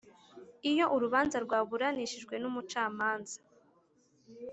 [0.69, 3.37] Iyo urubanza rwaburanishijwe n umucamanza